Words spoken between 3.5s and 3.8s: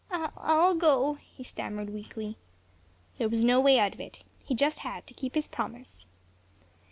way